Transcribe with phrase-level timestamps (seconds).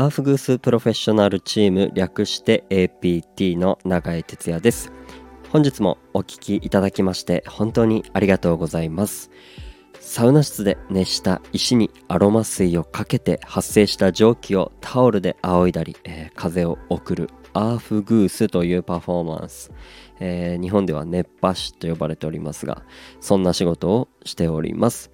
[0.00, 4.90] アーフグースプロフェッショナルチーム略して APT の永井哲也です。
[5.50, 9.30] 本日もお聴きいただきまして本当にありがとうございます。
[10.00, 19.70] サウナ室で熱した石にアロマ水をかけて発生した蒸気をタオルで仰いだり、えー、風を送るアーフグースというパフォーマンス、
[20.18, 22.84] えー、日本では熱波師と呼ばれておりますが
[23.20, 25.10] そんな仕事をしております。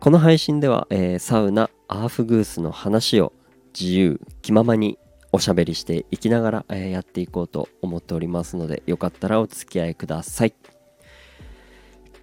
[0.00, 3.32] この配信では、えー、サウナアーフグースの話を
[3.78, 4.98] 自由気ままに
[5.32, 10.54] おしゃべりしていきながら、え、やっていこうと思っておりますのでよかったらお付き合いください。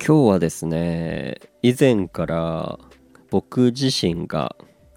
[0.05, 2.79] 今日はですね以前から
[3.29, 4.55] 僕自身が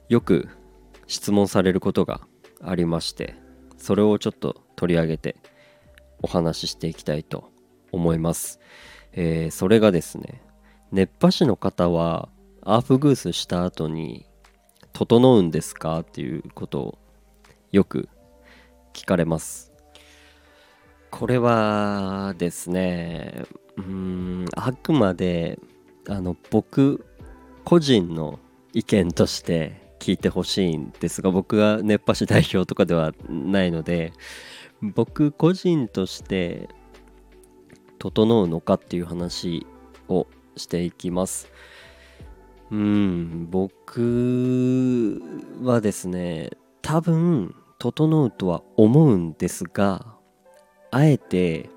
[0.09, 0.49] よく
[1.07, 2.21] 質問されることが
[2.63, 3.35] ありまして
[3.77, 5.37] それをちょっと取り上げて
[6.23, 7.51] お話ししていきたいと
[7.91, 8.61] 思います、
[9.13, 10.43] えー、それがですね
[10.93, 12.29] 熱波師の方は
[12.63, 14.27] アーフグースした後に
[14.93, 16.99] 整うんですかっていうことを
[17.73, 18.09] よく
[18.93, 19.73] 聞かれます
[21.11, 23.45] これはですね
[23.77, 25.59] うんあくまで
[26.09, 27.05] あの僕
[27.65, 28.39] 個人の
[28.73, 34.13] 意見として聞いてほしいんですが僕が熱波師代表とかではないので
[34.83, 36.69] 僕個人として
[37.99, 39.67] 整うのかっていう話
[40.09, 41.49] をしていきます。
[42.71, 45.21] うん僕
[45.63, 46.51] はですね
[46.83, 50.15] 多分整うとは思うんですが
[50.93, 51.69] あえて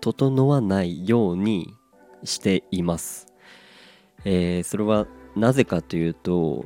[0.00, 1.74] 整わないように
[2.24, 3.28] しています、
[4.24, 6.64] えー、それはなぜかというと、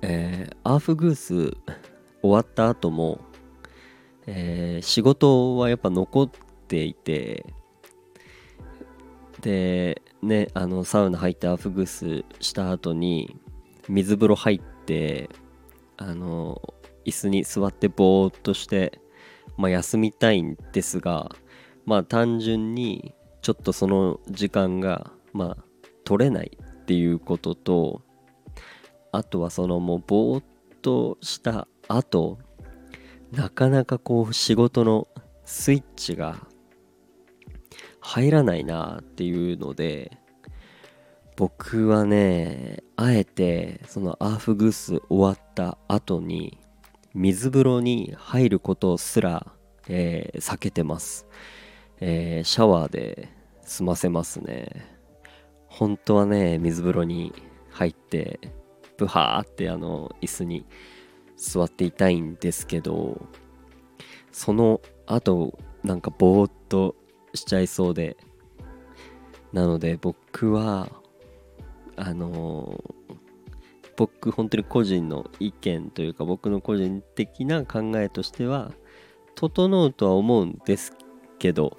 [0.00, 1.56] えー、アーフグース
[2.22, 3.20] 終わった後も、
[4.26, 6.30] えー、仕事はやっぱ残っ
[6.66, 7.44] ていて
[9.40, 13.36] でねあのサウナ入ってアフグスした後に
[13.88, 15.30] 水風呂入って
[15.96, 16.60] あの
[17.04, 19.00] 椅子に座ってぼーっとして、
[19.56, 21.30] まあ、休みたいんですが
[21.86, 25.64] まあ単純にちょっとその時間がまあ
[26.04, 28.02] 取れないっていうことと
[29.12, 30.44] あとはそのもうぼーっ
[30.82, 32.38] とした後
[33.32, 35.08] なかなかこう仕事の
[35.44, 36.47] スイッチが
[38.00, 40.16] 入らないなっていうので
[41.36, 46.58] 僕はねあえてそのアーフグース終わった後に
[47.14, 49.46] 水風呂に入ることすら、
[49.88, 51.26] えー、避けてます、
[52.00, 53.28] えー、シャワーで
[53.62, 54.98] 済ませますね。
[55.66, 57.32] 本当はね水風呂に
[57.70, 58.40] 入って
[58.96, 60.66] ブハーってあの椅子に
[61.36, 63.28] 座っていたいんですけど
[64.32, 66.96] その後なんかぼーっと
[67.38, 68.16] しちゃいそうで。
[69.52, 70.90] なので僕は
[71.96, 73.14] あのー、
[73.96, 78.72] 僕本当に個人の意見というか僕の個人的な考えとしては
[79.34, 80.92] 整うとは思うんです
[81.38, 81.78] けど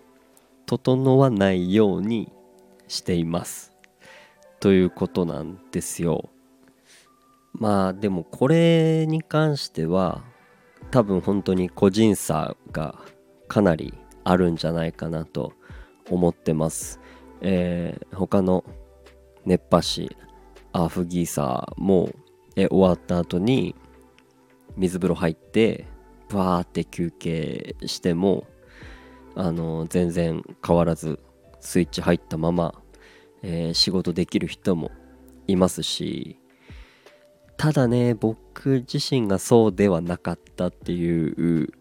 [0.65, 2.31] 整わないように
[2.87, 3.73] しています。
[4.59, 6.29] ということなんですよ。
[7.53, 10.23] まあでもこれに関しては
[10.91, 12.95] 多分本当に個人差が
[13.47, 13.93] かなり
[14.29, 15.53] あるんじゃないかなと
[16.07, 16.99] 思ってます。
[17.41, 18.63] えー、他の
[19.43, 20.15] 熱波師
[20.71, 22.09] アーフギーサーも、
[22.55, 23.75] え終わった後に
[24.75, 25.87] 水風呂入って
[26.29, 28.47] バーって休憩しても
[29.35, 31.19] あの全然変わらず
[31.59, 32.73] スイッチ入ったまま、
[33.43, 34.91] えー、仕事できる人も
[35.47, 36.37] いますし
[37.55, 41.71] ただね僕自身がそうではなかったっていう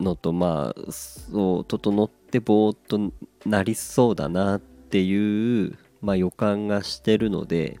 [0.00, 3.12] のとまあそう整ってぼーっと
[3.46, 7.78] なりそうだなっていう、まあ、予感がしてるので、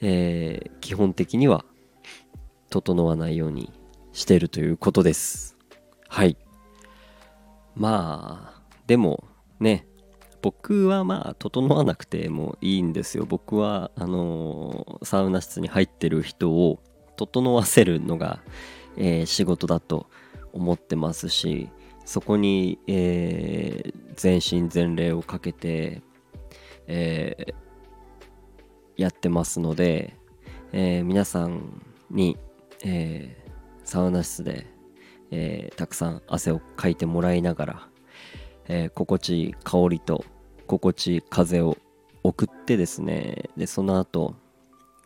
[0.00, 1.64] えー、基本的には
[2.70, 3.72] 整わないように
[4.12, 5.56] してるということです。
[6.08, 6.36] はい。
[7.74, 9.24] まあでも
[9.58, 9.86] ね
[10.42, 13.24] 僕はまあ整わなくてもいいんですよ。
[13.26, 16.80] 僕はあのー、サウナ室に入ってる人を
[17.16, 18.40] 整わせるのが
[18.96, 20.06] えー、仕事だと
[20.52, 21.68] 思ってますし
[22.04, 26.02] そこに、えー、全身全霊をかけて、
[26.86, 30.16] えー、やってますので、
[30.72, 32.36] えー、皆さんに、
[32.84, 33.42] え
[33.84, 34.66] サウナ室で、
[35.30, 37.88] えたくさん汗をかいてもらいながら、
[38.68, 40.24] え心地いい香りと
[40.66, 41.78] 心地いい風を
[42.22, 44.34] 送ってですねでその後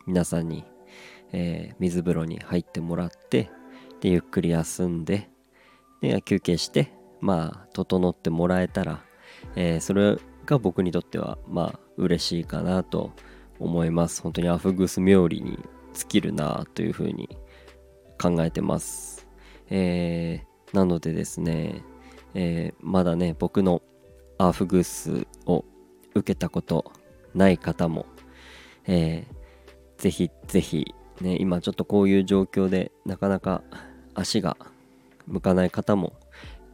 [0.05, 0.65] 皆さんに、
[1.31, 3.49] え水風呂に入ってもらって
[4.01, 5.29] でゆっくり休んで
[6.01, 9.03] で休憩してまあ整ってもらえたら、
[9.55, 13.11] えー、それが僕にとってはまあ嬉しいかなと
[13.59, 15.59] 思います本当にアフグス冥利に
[15.93, 17.29] 尽きるなというふうに
[18.21, 19.27] 考えてます。
[19.69, 21.83] えー、なのでですね、
[22.33, 23.81] えー、まだね僕の
[24.37, 25.65] アフグースを
[26.15, 26.91] 受けたこと
[27.33, 28.05] ない方も、
[28.85, 33.63] えー、ぜひぜひね今ちょっとこういう状況でなかなか
[34.15, 34.57] 足が
[35.27, 36.13] 向かない方も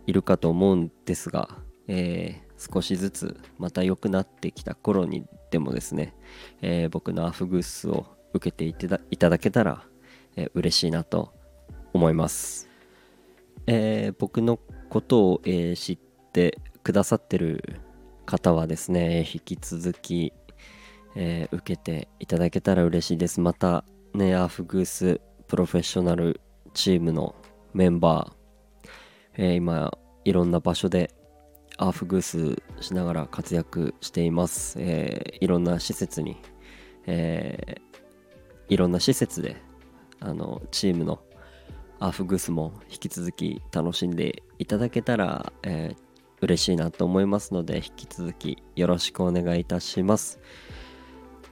[0.07, 1.49] いるかと思うんですが、
[1.87, 6.13] えー、少しずつまた良くなってきた頃にでもですね、
[6.61, 8.73] えー、僕のアフグースを受けてい
[9.17, 9.83] ただけたら、
[10.35, 11.33] えー、嬉しいなと
[11.93, 12.69] 思います、
[13.67, 14.59] えー、僕の
[14.89, 15.97] ことを、えー、知っ
[16.31, 17.79] てくださってる
[18.25, 20.33] 方はですね引き続き、
[21.15, 23.39] え、受けていただけたら嬉しいです。
[23.39, 26.41] またねアフグースプロフェッショナル
[26.75, 27.33] チームの
[27.74, 28.89] メンバー、
[29.38, 31.16] えー、今いろんな場所で
[31.77, 36.38] アーフグースしながら活躍しています、えー、いろんな施設に、
[37.07, 39.56] えー、いろんな施設で
[40.19, 41.22] あのチームの
[42.00, 45.98] アーフグースも引き続き楽しんでいただけたら、えー、
[46.42, 50.39] 嬉しいなと思いますので引き続きよろしくお願いいたします。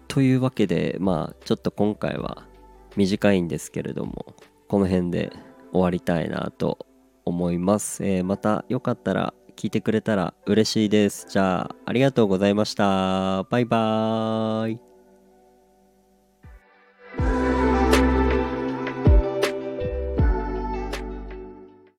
[0.09, 2.45] というわけでまあちょっと今回は
[2.95, 4.35] 短いんですけれども
[4.73, 5.31] この辺で
[5.71, 6.87] 終わりたいなと
[7.25, 11.27] 思います、えー、またよかったら聞いてくれたら嬉しいです。
[11.29, 13.43] じゃあありがとうございました。
[13.51, 14.92] バイバーイ。